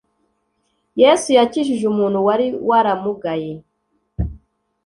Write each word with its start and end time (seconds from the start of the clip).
yesu 1.01 1.27
yakijije 1.37 1.83
umuntu 1.93 2.17
wari 2.27 2.47
waramugaye. 2.69 3.51